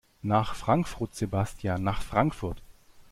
[0.23, 2.63] Nach Frankfrut Sebastian, nach Frankfurt!